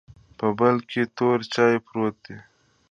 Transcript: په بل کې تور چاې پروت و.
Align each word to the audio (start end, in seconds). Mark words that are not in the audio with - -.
په 0.37 0.47
بل 0.59 0.75
کې 0.89 1.01
تور 1.17 1.39
چاې 1.53 1.75
پروت 1.85 2.19
و. 2.33 2.35